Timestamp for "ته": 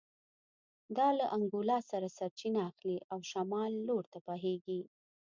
4.13-4.19